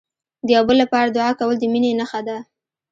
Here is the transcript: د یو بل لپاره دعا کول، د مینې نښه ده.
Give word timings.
د 0.45 0.47
یو 0.55 0.63
بل 0.67 0.75
لپاره 0.83 1.09
دعا 1.15 1.31
کول، 1.39 1.55
د 1.59 1.63
مینې 1.73 1.91
نښه 1.99 2.21
ده. 2.27 2.37